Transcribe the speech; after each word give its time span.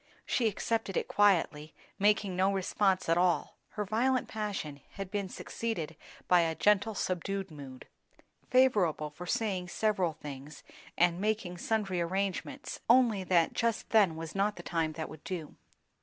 She 0.25 0.47
accepted 0.47 0.97
it 0.97 1.07
quietly, 1.07 1.75
making 1.99 2.35
no 2.35 2.51
response 2.51 3.07
at 3.07 3.19
all; 3.19 3.57
her 3.73 3.85
violent 3.85 4.27
passion 4.27 4.81
had 4.93 5.11
been 5.11 5.29
succeeded 5.29 5.95
by 6.27 6.39
a 6.39 6.55
gentle, 6.55 6.95
subdued 6.95 7.51
mood. 7.51 7.85
Favourable 8.49 9.11
for 9.11 9.27
saying 9.27 9.67
several 9.67 10.13
things 10.13 10.63
and 10.97 11.21
making 11.21 11.59
sundry 11.59 12.01
arrangements; 12.01 12.79
only 12.89 13.23
that 13.25 13.53
just 13.53 13.91
then 13.91 14.15
was 14.15 14.33
not 14.33 14.55
the 14.55 14.63
time 14.63 14.93
that 14.93 15.07
would 15.07 15.23
do. 15.23 15.55